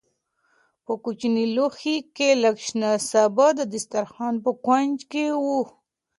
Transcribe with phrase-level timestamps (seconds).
[0.85, 5.61] په کوچني لوښي کې لږ شنه سابه د دسترخوان په کونج کې وو.